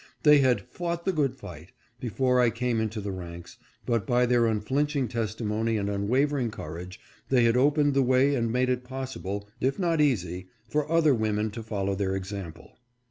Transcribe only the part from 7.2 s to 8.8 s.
they had opened the way and made